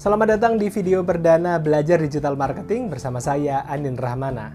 Selamat 0.00 0.32
datang 0.32 0.56
di 0.56 0.72
video 0.72 1.04
perdana 1.04 1.60
Belajar 1.60 2.00
Digital 2.00 2.32
Marketing 2.32 2.88
bersama 2.88 3.20
saya 3.20 3.68
Anin 3.68 4.00
Rahmana. 4.00 4.48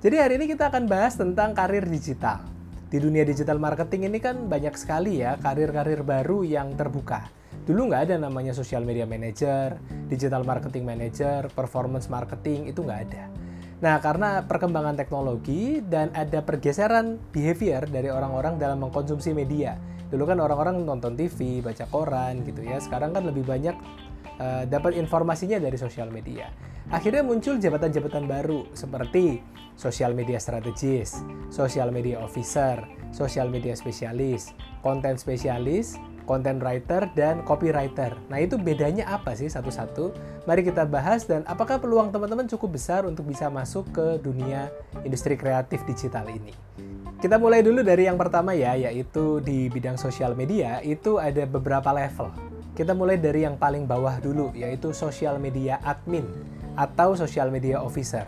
Jadi 0.00 0.16
hari 0.16 0.40
ini 0.40 0.48
kita 0.48 0.72
akan 0.72 0.88
bahas 0.88 1.12
tentang 1.20 1.52
karir 1.52 1.84
digital. 1.84 2.40
Di 2.88 2.96
dunia 2.96 3.20
digital 3.28 3.60
marketing 3.60 4.08
ini 4.08 4.16
kan 4.16 4.48
banyak 4.48 4.72
sekali 4.80 5.20
ya 5.20 5.36
karir-karir 5.36 6.08
baru 6.08 6.40
yang 6.40 6.72
terbuka. 6.72 7.28
Dulu 7.68 7.92
nggak 7.92 8.08
ada 8.08 8.16
namanya 8.16 8.56
social 8.56 8.80
media 8.80 9.04
manager, 9.04 9.76
digital 10.08 10.40
marketing 10.40 10.88
manager, 10.88 11.52
performance 11.52 12.08
marketing, 12.08 12.72
itu 12.72 12.80
nggak 12.80 13.00
ada. 13.12 13.28
Nah, 13.82 13.98
karena 13.98 14.46
perkembangan 14.46 14.94
teknologi 14.94 15.82
dan 15.82 16.14
ada 16.14 16.38
pergeseran 16.38 17.18
behavior 17.34 17.82
dari 17.90 18.14
orang-orang 18.14 18.54
dalam 18.54 18.78
mengkonsumsi 18.78 19.34
media, 19.34 19.74
dulu 20.06 20.30
kan 20.30 20.38
orang-orang 20.38 20.86
nonton 20.86 21.18
TV, 21.18 21.58
baca 21.58 21.82
koran 21.90 22.46
gitu 22.46 22.62
ya. 22.62 22.78
Sekarang 22.78 23.10
kan 23.10 23.26
lebih 23.26 23.42
banyak 23.42 23.74
uh, 24.38 24.64
dapat 24.68 24.96
informasinya 24.96 25.58
dari 25.58 25.76
sosial 25.76 26.08
media. 26.08 26.48
Akhirnya 26.90 27.24
muncul 27.24 27.56
jabatan-jabatan 27.56 28.26
baru 28.26 28.68
seperti 28.76 29.40
social 29.78 30.12
media 30.12 30.36
strategis, 30.36 31.24
social 31.48 31.88
media 31.88 32.20
officer, 32.20 32.84
social 33.14 33.48
media 33.48 33.72
spesialis, 33.72 34.52
content 34.84 35.16
spesialis, 35.16 35.96
content 36.24 36.62
writer 36.62 37.10
dan 37.18 37.42
copywriter. 37.42 38.14
Nah, 38.30 38.38
itu 38.38 38.58
bedanya 38.58 39.08
apa 39.10 39.34
sih 39.34 39.50
satu-satu? 39.50 40.14
Mari 40.46 40.62
kita 40.66 40.86
bahas 40.86 41.26
dan 41.26 41.42
apakah 41.46 41.78
peluang 41.82 42.10
teman-teman 42.14 42.46
cukup 42.50 42.78
besar 42.78 43.06
untuk 43.06 43.26
bisa 43.30 43.50
masuk 43.50 43.90
ke 43.94 44.06
dunia 44.22 44.70
industri 45.02 45.34
kreatif 45.34 45.82
digital 45.86 46.26
ini? 46.30 46.54
Kita 47.22 47.38
mulai 47.38 47.62
dulu 47.62 47.86
dari 47.86 48.10
yang 48.10 48.18
pertama 48.18 48.50
ya, 48.50 48.74
yaitu 48.74 49.38
di 49.38 49.70
bidang 49.70 49.94
sosial 49.94 50.34
media 50.34 50.82
itu 50.82 51.22
ada 51.22 51.46
beberapa 51.46 51.94
level. 51.94 52.51
Kita 52.72 52.96
mulai 52.96 53.20
dari 53.20 53.44
yang 53.44 53.60
paling 53.60 53.84
bawah 53.84 54.16
dulu, 54.16 54.48
yaitu 54.56 54.96
social 54.96 55.36
media 55.36 55.76
admin 55.84 56.24
atau 56.72 57.12
social 57.12 57.52
media 57.52 57.84
officer. 57.84 58.24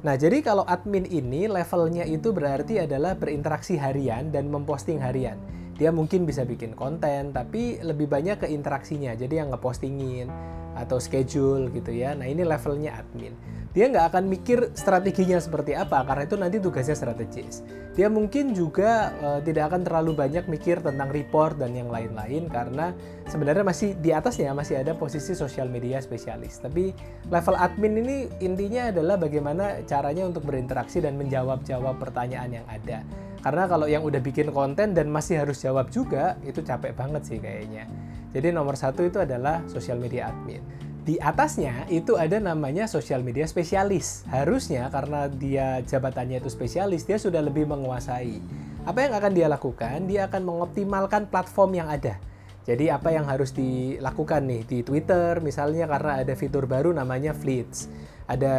Nah, 0.00 0.14
jadi 0.16 0.40
kalau 0.40 0.64
admin 0.64 1.04
ini 1.10 1.50
levelnya 1.50 2.06
itu 2.06 2.30
berarti 2.32 2.86
adalah 2.86 3.18
berinteraksi 3.18 3.76
harian 3.76 4.30
dan 4.30 4.48
memposting 4.48 5.02
harian. 5.02 5.36
Dia 5.80 5.88
mungkin 5.88 6.28
bisa 6.28 6.44
bikin 6.44 6.76
konten, 6.76 7.32
tapi 7.32 7.80
lebih 7.80 8.04
banyak 8.04 8.44
ke 8.44 8.46
interaksinya. 8.52 9.16
Jadi 9.16 9.40
yang 9.40 9.48
ngepostingin 9.48 10.28
atau 10.76 11.00
schedule 11.00 11.72
gitu 11.72 11.88
ya. 11.88 12.12
Nah, 12.12 12.28
ini 12.28 12.44
levelnya 12.44 13.00
admin 13.00 13.32
dia 13.70 13.86
nggak 13.86 14.06
akan 14.10 14.24
mikir 14.26 14.74
strateginya 14.74 15.38
seperti 15.38 15.78
apa 15.78 16.02
karena 16.02 16.26
itu 16.26 16.34
nanti 16.34 16.56
tugasnya 16.58 16.98
strategis. 16.98 17.62
Dia 17.94 18.10
mungkin 18.10 18.50
juga 18.50 19.14
uh, 19.22 19.40
tidak 19.46 19.70
akan 19.70 19.86
terlalu 19.86 20.18
banyak 20.18 20.50
mikir 20.50 20.82
tentang 20.82 21.06
report 21.14 21.62
dan 21.62 21.78
yang 21.78 21.86
lain-lain 21.86 22.50
karena 22.50 22.90
sebenarnya 23.30 23.62
masih 23.62 23.94
di 23.94 24.10
atasnya 24.10 24.50
masih 24.50 24.82
ada 24.82 24.98
posisi 24.98 25.38
sosial 25.38 25.70
media 25.70 26.02
spesialis. 26.02 26.58
Tapi 26.58 26.90
level 27.30 27.54
admin 27.54 28.02
ini 28.02 28.16
intinya 28.42 28.90
adalah 28.90 29.14
bagaimana 29.14 29.86
caranya 29.86 30.26
untuk 30.26 30.42
berinteraksi 30.42 30.98
dan 30.98 31.14
menjawab-jawab 31.14 32.02
pertanyaan 32.02 32.62
yang 32.62 32.66
ada. 32.66 33.06
Karena 33.40 33.64
kalau 33.64 33.88
yang 33.88 34.04
udah 34.04 34.20
bikin 34.20 34.52
konten 34.52 34.92
dan 34.92 35.08
masih 35.08 35.40
harus 35.40 35.60
jawab 35.64 35.88
juga 35.88 36.36
itu 36.44 36.60
capek 36.60 36.92
banget 36.92 37.22
sih 37.24 37.38
kayaknya. 37.40 37.88
Jadi 38.30 38.52
nomor 38.52 38.76
satu 38.76 39.02
itu 39.02 39.18
adalah 39.18 39.64
sosial 39.66 39.98
media 39.98 40.30
admin 40.30 40.90
di 41.00 41.16
atasnya 41.16 41.88
itu 41.88 42.14
ada 42.14 42.36
namanya 42.38 42.84
social 42.84 43.24
media 43.24 43.48
spesialis. 43.48 44.22
Harusnya 44.28 44.92
karena 44.92 45.26
dia 45.26 45.80
jabatannya 45.82 46.38
itu 46.38 46.52
spesialis, 46.52 47.08
dia 47.08 47.16
sudah 47.16 47.40
lebih 47.40 47.66
menguasai. 47.66 48.38
Apa 48.84 49.08
yang 49.08 49.12
akan 49.18 49.32
dia 49.34 49.48
lakukan? 49.50 50.06
Dia 50.06 50.28
akan 50.28 50.42
mengoptimalkan 50.44 51.26
platform 51.26 51.82
yang 51.82 51.88
ada. 51.90 52.20
Jadi 52.68 52.92
apa 52.92 53.08
yang 53.10 53.24
harus 53.24 53.56
dilakukan 53.56 54.44
nih 54.44 54.62
di 54.68 54.78
Twitter 54.84 55.40
misalnya 55.40 55.88
karena 55.88 56.20
ada 56.20 56.34
fitur 56.36 56.68
baru 56.68 56.92
namanya 56.92 57.32
Fleets. 57.32 57.88
Ada 58.30 58.54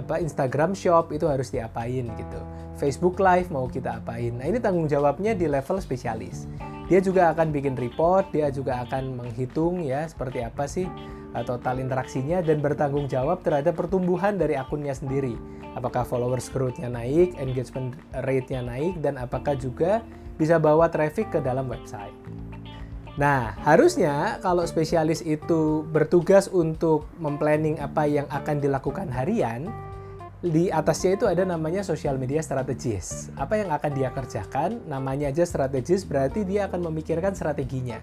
apa 0.00 0.22
Instagram 0.22 0.72
Shop 0.72 1.12
itu 1.12 1.28
harus 1.28 1.52
diapain 1.52 2.06
gitu. 2.06 2.40
Facebook 2.80 3.20
Live 3.20 3.52
mau 3.52 3.68
kita 3.68 4.00
apain. 4.00 4.32
Nah, 4.40 4.48
ini 4.48 4.56
tanggung 4.56 4.88
jawabnya 4.88 5.36
di 5.36 5.50
level 5.50 5.78
spesialis. 5.84 6.48
Dia 6.88 6.98
juga 7.04 7.30
akan 7.36 7.52
bikin 7.52 7.76
report, 7.76 8.32
dia 8.32 8.48
juga 8.48 8.82
akan 8.88 9.20
menghitung 9.20 9.84
ya 9.84 10.08
seperti 10.08 10.42
apa 10.42 10.64
sih 10.64 10.88
total 11.40 11.80
interaksinya 11.80 12.44
dan 12.44 12.60
bertanggung 12.60 13.08
jawab 13.08 13.40
terhadap 13.40 13.72
pertumbuhan 13.72 14.36
dari 14.36 14.52
akunnya 14.60 14.92
sendiri. 14.92 15.32
Apakah 15.72 16.04
followers 16.04 16.52
growth-nya 16.52 16.92
naik, 16.92 17.32
engagement 17.40 17.96
rate-nya 18.12 18.60
naik, 18.60 19.00
dan 19.00 19.16
apakah 19.16 19.56
juga 19.56 20.04
bisa 20.36 20.60
bawa 20.60 20.92
traffic 20.92 21.32
ke 21.32 21.40
dalam 21.40 21.64
website. 21.72 22.12
Nah, 23.20 23.52
harusnya 23.60 24.40
kalau 24.40 24.64
spesialis 24.64 25.20
itu 25.20 25.84
bertugas 25.92 26.48
untuk 26.48 27.04
memplanning 27.20 27.76
apa 27.76 28.08
yang 28.08 28.24
akan 28.32 28.56
dilakukan 28.56 29.12
harian, 29.12 29.68
di 30.42 30.72
atasnya 30.72 31.20
itu 31.20 31.24
ada 31.28 31.44
namanya 31.44 31.84
social 31.84 32.16
media 32.16 32.40
strategis. 32.40 33.28
Apa 33.36 33.60
yang 33.60 33.70
akan 33.70 33.90
dia 33.92 34.10
kerjakan? 34.10 34.80
Namanya 34.88 35.28
aja 35.28 35.44
strategis 35.44 36.08
berarti 36.08 36.42
dia 36.42 36.66
akan 36.66 36.88
memikirkan 36.88 37.36
strateginya. 37.36 38.00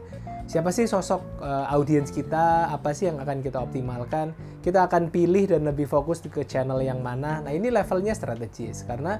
Siapa 0.49 0.69
sih 0.73 0.85
sosok 0.85 1.41
uh, 1.41 1.73
audiens 1.73 2.09
kita? 2.13 2.69
Apa 2.69 2.93
sih 2.93 3.09
yang 3.09 3.17
akan 3.17 3.41
kita 3.41 3.59
optimalkan? 3.59 4.37
Kita 4.61 4.85
akan 4.85 5.09
pilih 5.09 5.51
dan 5.51 5.65
lebih 5.65 5.89
fokus 5.89 6.21
ke 6.21 6.45
channel 6.45 6.79
yang 6.85 7.01
mana. 7.01 7.41
Nah, 7.41 7.51
ini 7.51 7.73
levelnya 7.73 8.13
strategis 8.13 8.85
karena 8.85 9.19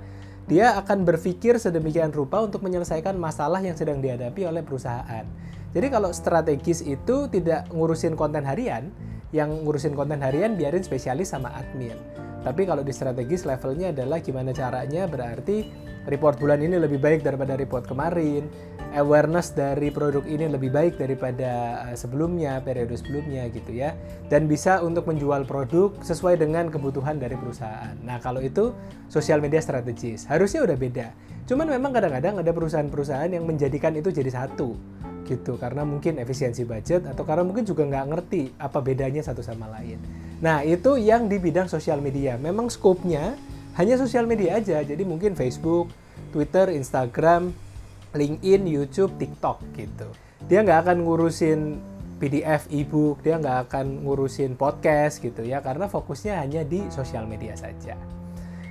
dia 0.49 0.73
akan 0.77 1.05
berpikir 1.05 1.61
sedemikian 1.61 2.09
rupa 2.09 2.41
untuk 2.41 2.65
menyelesaikan 2.65 3.13
masalah 3.19 3.61
yang 3.61 3.77
sedang 3.77 4.01
dihadapi 4.01 4.47
oleh 4.49 4.65
perusahaan. 4.65 5.25
Jadi 5.69 5.87
kalau 5.93 6.09
strategis 6.09 6.81
itu 6.81 7.29
tidak 7.29 7.69
ngurusin 7.69 8.17
konten 8.17 8.41
harian, 8.45 8.89
yang 9.29 9.61
ngurusin 9.61 9.93
konten 9.93 10.25
harian 10.25 10.57
biarin 10.57 10.81
spesialis 10.81 11.29
sama 11.33 11.53
admin. 11.53 11.97
Tapi 12.39 12.65
kalau 12.65 12.81
di 12.81 12.95
strategis 12.95 13.43
levelnya 13.43 13.91
adalah 13.91 14.23
gimana 14.23 14.55
caranya 14.55 15.05
berarti 15.05 15.67
report 16.07 16.39
bulan 16.39 16.63
ini 16.63 16.79
lebih 16.79 16.97
baik 16.97 17.21
daripada 17.21 17.53
report 17.59 17.85
kemarin, 17.85 18.47
awareness 18.95 19.53
dari 19.53 19.91
produk 19.91 20.23
ini 20.23 20.47
lebih 20.47 20.71
baik 20.71 20.97
daripada 20.97 21.83
eh, 21.91 21.97
sebelumnya, 21.99 22.63
periode 22.63 22.95
sebelumnya 22.95 23.45
gitu 23.51 23.75
ya. 23.75 23.93
Dan 24.31 24.47
bisa 24.47 24.79
untuk 24.81 25.05
menjual 25.05 25.45
produk 25.45 25.93
sesuai 26.01 26.39
dengan 26.39 26.71
kebutuhan 26.71 27.19
dari 27.19 27.35
perusahaan. 27.35 27.93
Nah, 28.01 28.17
kalau 28.23 28.39
itu 28.39 28.71
sosial 29.11 29.43
media 29.43 29.59
strategis. 29.59 30.25
Harusnya 30.25 30.63
udah 30.63 30.77
beda. 30.79 31.07
Cuman 31.45 31.69
memang 31.69 31.91
kadang-kadang 31.91 32.39
ada 32.39 32.51
perusahaan-perusahaan 32.55 33.29
yang 33.29 33.43
menjadikan 33.43 33.93
itu 33.99 34.09
jadi 34.09 34.31
satu 34.31 34.73
gitu 35.29 35.61
karena 35.61 35.85
mungkin 35.85 36.17
efisiensi 36.17 36.65
budget 36.65 37.05
atau 37.05 37.21
karena 37.21 37.45
mungkin 37.45 37.61
juga 37.61 37.85
nggak 37.85 38.05
ngerti 38.09 38.41
apa 38.57 38.81
bedanya 38.81 39.21
satu 39.21 39.45
sama 39.45 39.69
lain. 39.69 40.01
Nah 40.41 40.65
itu 40.65 40.97
yang 40.97 41.29
di 41.29 41.37
bidang 41.37 41.69
sosial 41.69 42.01
media. 42.01 42.41
Memang 42.41 42.73
skopnya 42.73 43.37
hanya 43.77 43.95
sosial 44.01 44.25
media 44.25 44.57
aja. 44.57 44.81
Jadi 44.81 45.05
mungkin 45.05 45.37
Facebook, 45.37 45.93
Twitter, 46.33 46.73
Instagram, 46.73 47.53
LinkedIn, 48.17 48.65
YouTube, 48.65 49.13
TikTok 49.21 49.61
gitu. 49.77 50.09
Dia 50.49 50.65
nggak 50.65 50.89
akan 50.89 50.97
ngurusin 51.05 51.59
PDF, 52.17 52.67
ebook, 52.73 53.21
dia 53.21 53.37
nggak 53.37 53.69
akan 53.69 54.03
ngurusin 54.03 54.57
podcast 54.57 55.21
gitu 55.23 55.45
ya 55.45 55.63
karena 55.63 55.87
fokusnya 55.87 56.41
hanya 56.41 56.65
di 56.65 56.83
sosial 56.89 57.29
media 57.29 57.53
saja. 57.53 57.93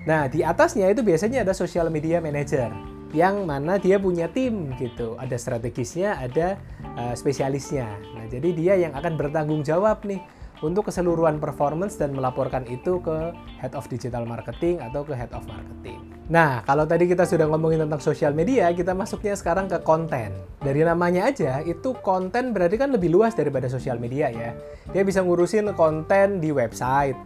Nah 0.05 0.27
di 0.27 0.43
atasnya 0.43 0.91
itu 0.91 1.07
biasanya 1.07 1.47
ada 1.47 1.55
social 1.55 1.89
media 1.89 2.19
manager 2.19 2.98
yang 3.17 3.49
mana 3.49 3.81
dia 3.81 3.97
punya 3.97 4.29
tim 4.29 4.73
gitu. 4.77 5.17
Ada 5.17 5.41
strategisnya, 5.41 6.21
ada 6.21 6.61
uh, 6.97 7.15
spesialisnya. 7.17 7.89
Nah, 8.17 8.25
jadi 8.29 8.49
dia 8.53 8.75
yang 8.77 8.93
akan 8.93 9.17
bertanggung 9.17 9.65
jawab 9.65 10.05
nih 10.05 10.21
untuk 10.59 10.91
keseluruhan 10.91 11.39
performance 11.39 11.95
dan 11.95 12.13
melaporkan 12.13 12.67
itu 12.67 12.99
ke 12.99 13.31
head 13.63 13.73
of 13.79 13.87
digital 13.87 14.27
marketing 14.27 14.83
atau 14.83 15.07
ke 15.07 15.15
head 15.15 15.31
of 15.31 15.47
marketing. 15.47 16.03
Nah, 16.29 16.61
kalau 16.67 16.85
tadi 16.85 17.09
kita 17.09 17.25
sudah 17.25 17.49
ngomongin 17.49 17.89
tentang 17.89 18.03
sosial 18.05 18.37
media, 18.37 18.69
kita 18.75 18.93
masuknya 18.93 19.33
sekarang 19.39 19.71
ke 19.71 19.81
konten. 19.81 20.35
Dari 20.61 20.85
namanya 20.85 21.31
aja, 21.31 21.65
itu 21.65 21.97
konten 22.05 22.53
berarti 22.53 22.77
kan 22.77 22.93
lebih 22.93 23.09
luas 23.09 23.33
daripada 23.33 23.71
sosial 23.71 23.97
media 23.97 24.29
ya. 24.29 24.53
Dia 24.93 25.07
bisa 25.07 25.25
ngurusin 25.25 25.73
konten 25.73 26.43
di 26.43 26.53
website, 26.53 27.17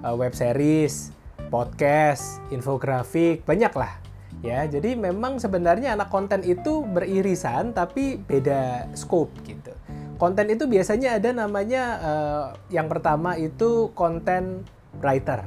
eh, 0.00 0.14
web 0.16 0.32
series, 0.32 1.12
podcast, 1.52 2.40
infografik, 2.48 3.44
banyak 3.44 3.74
lah 3.76 4.05
ya 4.46 4.70
jadi 4.70 4.94
memang 4.94 5.42
sebenarnya 5.42 5.98
anak 5.98 6.06
konten 6.14 6.46
itu 6.46 6.86
beririsan 6.86 7.74
tapi 7.74 8.14
beda 8.22 8.86
scope 8.94 9.34
gitu. 9.42 9.74
Konten 10.16 10.48
itu 10.48 10.64
biasanya 10.64 11.20
ada 11.20 11.34
namanya 11.34 11.82
uh, 12.00 12.44
yang 12.72 12.88
pertama 12.88 13.34
itu 13.36 13.90
konten 13.92 14.64
writer. 15.02 15.44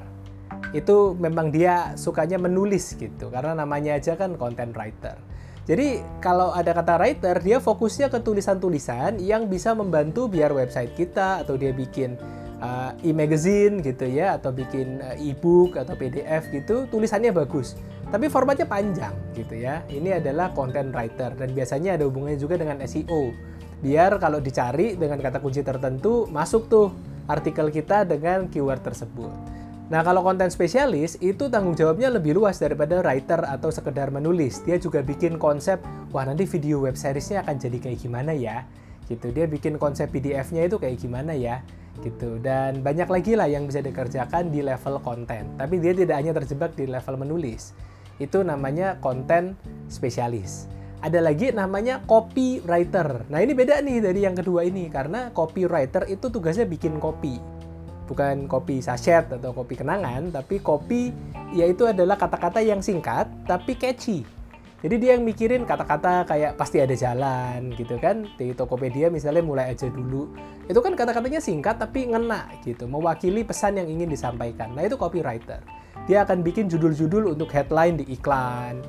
Itu 0.76 1.18
memang 1.18 1.50
dia 1.50 1.98
sukanya 1.98 2.38
menulis 2.38 2.94
gitu 2.94 3.32
karena 3.34 3.58
namanya 3.58 3.98
aja 3.98 4.14
kan 4.20 4.38
content 4.38 4.76
writer. 4.78 5.18
Jadi 5.66 6.02
kalau 6.22 6.54
ada 6.54 6.74
kata 6.74 6.98
writer 7.02 7.38
dia 7.42 7.58
fokusnya 7.62 8.10
ke 8.10 8.22
tulisan-tulisan 8.22 9.22
yang 9.22 9.50
bisa 9.50 9.74
membantu 9.74 10.30
biar 10.30 10.50
website 10.54 10.94
kita 10.98 11.46
atau 11.46 11.58
dia 11.58 11.74
bikin 11.74 12.18
uh, 12.62 12.92
e-magazine 13.02 13.82
gitu 13.82 14.06
ya 14.06 14.38
atau 14.38 14.54
bikin 14.54 15.00
uh, 15.02 15.16
e-book 15.18 15.80
atau 15.80 15.96
PDF 15.96 16.52
gitu 16.52 16.86
tulisannya 16.92 17.30
bagus 17.34 17.76
tapi 18.10 18.26
formatnya 18.28 18.66
panjang 18.66 19.14
gitu 19.38 19.56
ya 19.58 19.86
ini 19.90 20.18
adalah 20.18 20.52
content 20.54 20.90
writer 20.94 21.34
dan 21.38 21.50
biasanya 21.54 21.96
ada 21.96 22.10
hubungannya 22.10 22.42
juga 22.42 22.58
dengan 22.58 22.82
SEO 22.86 23.34
biar 23.80 24.20
kalau 24.20 24.44
dicari 24.44 25.00
dengan 25.00 25.22
kata 25.24 25.40
kunci 25.40 25.64
tertentu 25.64 26.28
masuk 26.28 26.68
tuh 26.68 26.92
artikel 27.30 27.70
kita 27.70 28.04
dengan 28.04 28.50
keyword 28.50 28.82
tersebut. 28.82 29.32
Nah, 29.90 30.06
kalau 30.06 30.22
konten 30.22 30.50
spesialis 30.54 31.18
itu 31.18 31.50
tanggung 31.50 31.74
jawabnya 31.74 32.14
lebih 32.14 32.38
luas 32.38 32.62
daripada 32.62 33.02
writer 33.02 33.42
atau 33.42 33.74
sekedar 33.74 34.14
menulis. 34.14 34.62
Dia 34.62 34.78
juga 34.78 35.02
bikin 35.02 35.42
konsep, 35.42 35.82
wah 36.14 36.26
nanti 36.26 36.46
video 36.46 36.86
web 36.86 36.94
seriesnya 36.94 37.42
akan 37.42 37.58
jadi 37.58 37.78
kayak 37.90 37.98
gimana 37.98 38.34
ya? 38.38 38.70
Gitu. 39.10 39.34
Dia 39.34 39.50
bikin 39.50 39.82
konsep 39.82 40.14
PDF-nya 40.14 40.70
itu 40.70 40.78
kayak 40.78 41.02
gimana 41.02 41.34
ya? 41.34 41.66
Gitu. 42.06 42.38
Dan 42.38 42.86
banyak 42.86 43.10
lagi 43.10 43.34
lah 43.34 43.50
yang 43.50 43.66
bisa 43.66 43.82
dikerjakan 43.82 44.54
di 44.54 44.62
level 44.62 45.02
konten. 45.02 45.58
Tapi 45.58 45.82
dia 45.82 45.98
tidak 45.98 46.22
hanya 46.22 46.38
terjebak 46.38 46.78
di 46.78 46.86
level 46.86 47.16
menulis. 47.18 47.74
Itu 48.20 48.46
namanya 48.46 49.00
konten 49.02 49.56
spesialis. 49.88 50.68
Ada 51.00 51.24
lagi 51.24 51.56
namanya 51.56 52.04
copywriter. 52.04 53.26
Nah, 53.32 53.40
ini 53.40 53.56
beda 53.56 53.80
nih 53.80 54.04
dari 54.04 54.28
yang 54.28 54.36
kedua 54.36 54.68
ini 54.68 54.92
karena 54.92 55.32
copywriter 55.32 56.06
itu 56.12 56.28
tugasnya 56.28 56.68
bikin 56.68 57.00
kopi 57.00 57.40
bukan 58.10 58.50
kopi 58.50 58.82
sachet 58.82 59.30
atau 59.30 59.54
kopi 59.54 59.78
kenangan, 59.78 60.34
tapi 60.34 60.58
kopi 60.58 61.14
yaitu 61.54 61.86
adalah 61.86 62.18
kata-kata 62.18 62.58
yang 62.66 62.82
singkat 62.82 63.30
tapi 63.46 63.78
catchy. 63.78 64.26
Jadi 64.80 64.96
dia 64.96 65.12
yang 65.20 65.28
mikirin 65.28 65.68
kata-kata 65.68 66.24
kayak 66.24 66.56
pasti 66.56 66.80
ada 66.80 66.96
jalan 66.96 67.76
gitu 67.76 68.00
kan. 68.00 68.26
Di 68.40 68.56
Tokopedia 68.56 69.12
misalnya 69.12 69.44
mulai 69.44 69.76
aja 69.76 69.92
dulu. 69.92 70.32
Itu 70.72 70.80
kan 70.80 70.96
kata-katanya 70.96 71.44
singkat 71.44 71.84
tapi 71.84 72.08
ngena 72.08 72.48
gitu, 72.64 72.88
mewakili 72.88 73.44
pesan 73.44 73.76
yang 73.76 73.92
ingin 73.92 74.08
disampaikan. 74.08 74.72
Nah, 74.72 74.88
itu 74.88 74.96
copywriter. 74.96 75.60
Dia 76.08 76.24
akan 76.24 76.46
bikin 76.46 76.70
judul-judul 76.70 77.34
untuk 77.34 77.50
headline 77.52 78.00
di 78.00 78.06
iklan, 78.14 78.80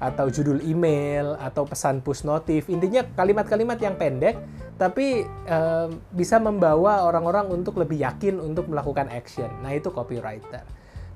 atau 0.00 0.32
judul 0.32 0.64
email 0.64 1.36
atau 1.36 1.68
pesan 1.68 2.00
push 2.00 2.24
notif. 2.24 2.66
Intinya 2.72 3.04
kalimat-kalimat 3.04 3.76
yang 3.78 3.94
pendek 4.00 4.40
tapi 4.80 5.28
eh, 5.28 5.88
bisa 6.16 6.40
membawa 6.40 7.04
orang-orang 7.04 7.52
untuk 7.52 7.76
lebih 7.76 8.00
yakin 8.00 8.40
untuk 8.40 8.72
melakukan 8.72 9.12
action. 9.12 9.52
Nah, 9.60 9.76
itu 9.76 9.92
copywriter. 9.92 10.64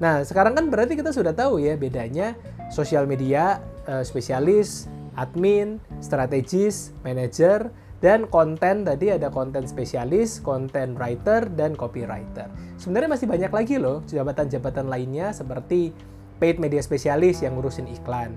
Nah, 0.05 0.21
sekarang 0.21 0.53
kan 0.53 0.69
berarti 0.69 1.01
kita 1.01 1.17
sudah 1.17 1.33
tahu 1.33 1.65
ya 1.65 1.73
bedanya 1.81 2.37
sosial 2.69 3.09
media 3.09 3.65
eh, 3.89 4.05
spesialis, 4.05 4.85
admin, 5.17 5.81
strategis, 6.05 6.93
manager, 7.01 7.73
dan 8.05 8.29
konten 8.29 8.85
tadi 8.85 9.09
ada 9.09 9.33
konten 9.33 9.65
spesialis, 9.65 10.45
konten 10.45 10.93
writer, 11.01 11.49
dan 11.57 11.73
copywriter. 11.73 12.53
Sebenarnya 12.77 13.17
masih 13.17 13.25
banyak 13.25 13.49
lagi 13.49 13.81
loh 13.81 14.05
jabatan-jabatan 14.05 14.93
lainnya 14.93 15.33
seperti 15.33 15.97
paid 16.37 16.61
media 16.61 16.85
spesialis 16.85 17.41
yang 17.41 17.57
ngurusin 17.57 17.89
iklan, 17.89 18.37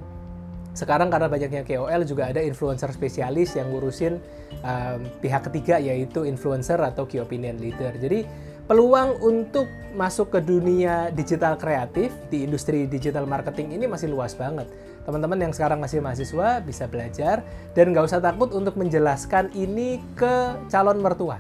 sekarang 0.77 1.09
karena 1.09 1.25
banyaknya 1.25 1.65
KOL 1.65 2.05
juga 2.05 2.29
ada 2.29 2.37
influencer 2.37 2.93
spesialis 2.93 3.57
yang 3.57 3.73
ngurusin 3.73 4.21
um, 4.61 4.99
pihak 5.25 5.49
ketiga 5.49 5.81
yaitu 5.81 6.21
influencer 6.21 6.77
atau 6.77 7.09
key 7.09 7.17
opinion 7.17 7.57
leader. 7.57 7.97
Jadi 7.97 8.29
peluang 8.69 9.17
untuk 9.25 9.65
masuk 9.97 10.37
ke 10.37 10.39
dunia 10.45 11.09
digital 11.09 11.57
kreatif 11.57 12.13
di 12.29 12.45
industri 12.45 12.85
digital 12.85 13.25
marketing 13.25 13.73
ini 13.73 13.89
masih 13.89 14.13
luas 14.13 14.37
banget. 14.37 14.69
Teman-teman 15.07 15.39
yang 15.39 15.55
sekarang 15.55 15.79
masih 15.79 16.03
mahasiswa 16.03 16.59
bisa 16.59 16.83
belajar 16.83 17.39
dan 17.71 17.95
nggak 17.95 18.11
usah 18.11 18.19
takut 18.19 18.51
untuk 18.51 18.75
menjelaskan 18.75 19.55
ini 19.55 20.03
ke 20.19 20.59
calon 20.67 20.99
mertua. 20.99 21.39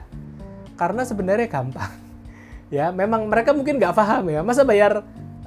Karena 0.79 1.03
sebenarnya 1.03 1.51
gampang. 1.51 1.91
Ya, 2.67 2.91
memang 2.91 3.31
mereka 3.31 3.55
mungkin 3.55 3.79
nggak 3.79 3.95
paham 3.95 4.27
ya. 4.27 4.43
Masa 4.43 4.67
bayar 4.67 4.99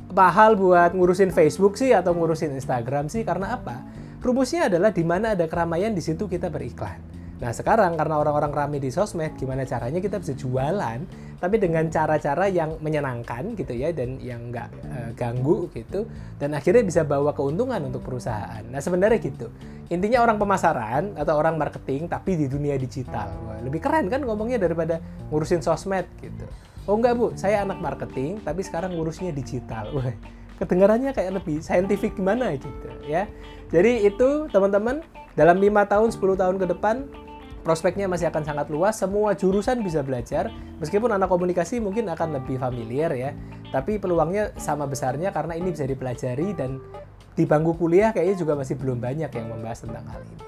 mahal 0.09 0.57
buat 0.57 0.97
ngurusin 0.97 1.29
Facebook 1.37 1.77
sih 1.77 1.93
atau 1.93 2.17
ngurusin 2.17 2.57
Instagram 2.57 3.13
sih 3.13 3.29
karena 3.29 3.61
apa? 3.61 3.77
Rumusnya 4.25 4.73
adalah 4.73 4.89
di 4.89 5.05
mana 5.05 5.37
ada 5.37 5.45
keramaian 5.45 5.93
di 5.93 6.01
situ 6.01 6.25
kita 6.25 6.49
beriklan. 6.49 7.10
Nah 7.41 7.57
sekarang 7.57 7.97
karena 7.97 8.21
orang-orang 8.21 8.53
ramai 8.53 8.79
di 8.85 8.93
sosmed, 8.93 9.33
gimana 9.41 9.65
caranya 9.65 9.97
kita 9.97 10.21
bisa 10.21 10.37
jualan, 10.37 11.01
tapi 11.41 11.57
dengan 11.57 11.89
cara-cara 11.89 12.53
yang 12.53 12.77
menyenangkan 12.85 13.57
gitu 13.57 13.73
ya 13.73 13.97
dan 13.97 14.21
yang 14.21 14.53
nggak 14.53 14.69
e, 14.85 14.97
ganggu 15.17 15.73
gitu, 15.73 16.05
dan 16.37 16.53
akhirnya 16.53 16.85
bisa 16.85 17.01
bawa 17.01 17.33
keuntungan 17.33 17.81
untuk 17.89 18.05
perusahaan. 18.05 18.61
Nah 18.69 18.85
sebenarnya 18.85 19.17
gitu. 19.25 19.49
Intinya 19.89 20.21
orang 20.21 20.37
pemasaran 20.37 21.17
atau 21.17 21.35
orang 21.35 21.57
marketing 21.57 22.13
tapi 22.13 22.37
di 22.37 22.47
dunia 22.47 22.77
digital. 22.77 23.33
Wah, 23.49 23.59
lebih 23.65 23.81
keren 23.81 24.13
kan 24.13 24.21
ngomongnya 24.21 24.61
daripada 24.61 25.01
ngurusin 25.33 25.65
sosmed 25.65 26.05
gitu. 26.21 26.45
Oh 26.85 27.01
enggak 27.01 27.17
bu, 27.17 27.33
saya 27.41 27.65
anak 27.65 27.81
marketing, 27.81 28.45
tapi 28.45 28.61
sekarang 28.61 28.93
ngurusnya 28.93 29.33
digital. 29.33 29.89
Wah, 29.97 30.13
kedengarannya 30.61 31.17
kayak 31.17 31.41
lebih 31.41 31.65
saintifik 31.65 32.21
gimana 32.21 32.53
gitu 32.53 32.89
ya. 33.09 33.25
Jadi 33.73 34.05
itu 34.05 34.45
teman-teman, 34.53 35.01
dalam 35.39 35.57
lima 35.57 35.89
tahun, 35.89 36.13
10 36.13 36.37
tahun 36.37 36.57
ke 36.61 36.67
depan, 36.77 37.07
prospeknya 37.61 38.11
masih 38.11 38.29
akan 38.29 38.43
sangat 38.43 38.67
luas. 38.69 38.99
Semua 38.99 39.37
jurusan 39.37 39.81
bisa 39.85 40.01
belajar, 40.01 40.49
meskipun 40.81 41.13
anak 41.13 41.29
komunikasi 41.29 41.79
mungkin 41.79 42.09
akan 42.09 42.41
lebih 42.41 42.61
familiar 42.61 43.13
ya. 43.13 43.31
Tapi 43.71 44.03
peluangnya 44.03 44.53
sama 44.59 44.85
besarnya 44.89 45.31
karena 45.31 45.55
ini 45.55 45.71
bisa 45.71 45.87
dipelajari 45.87 46.57
dan 46.59 46.83
di 47.39 47.47
bangku 47.47 47.79
kuliah 47.79 48.11
kayaknya 48.11 48.37
juga 48.37 48.53
masih 48.59 48.75
belum 48.77 48.99
banyak 48.99 49.31
yang 49.31 49.47
membahas 49.49 49.87
tentang 49.87 50.05
hal 50.11 50.21
ini. 50.27 50.39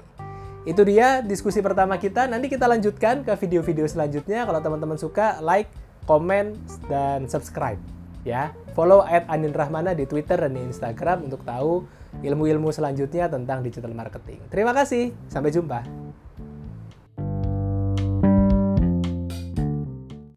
Itu 0.63 0.87
dia 0.87 1.19
diskusi 1.19 1.59
pertama 1.59 1.99
kita. 1.99 2.27
Nanti 2.27 2.47
kita 2.47 2.67
lanjutkan 2.67 3.27
ke 3.27 3.35
video-video 3.35 3.83
selanjutnya. 3.87 4.47
Kalau 4.47 4.59
teman-teman 4.63 4.95
suka, 4.95 5.43
like, 5.43 5.67
komen, 6.07 6.55
dan 6.87 7.27
subscribe. 7.27 7.79
Ya, 8.23 8.55
follow 8.71 9.03
at 9.03 9.27
Anin 9.27 9.51
Rahmana 9.51 9.91
di 9.91 10.07
Twitter 10.07 10.39
dan 10.39 10.55
di 10.55 10.63
Instagram 10.63 11.27
untuk 11.27 11.43
tahu 11.43 11.83
ilmu-ilmu 12.23 12.71
selanjutnya 12.71 13.27
tentang 13.27 13.59
digital 13.59 13.91
marketing. 13.91 14.39
Terima 14.47 14.71
kasih, 14.71 15.11
sampai 15.27 15.51
jumpa. 15.51 16.02